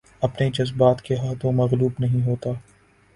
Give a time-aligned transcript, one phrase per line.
[0.21, 2.49] اپنے جذبات کے ہاتھوں مغلوب نہیں ہوتا